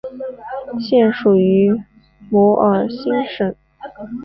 [0.79, 1.69] 现属于
[2.29, 3.53] 梅尔辛省。